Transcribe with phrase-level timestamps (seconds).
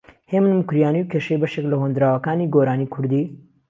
[0.31, 3.23] هێمن موکریانی و کێشەی بەشیک لە هۆندراوەکانی گۆرانی کوردی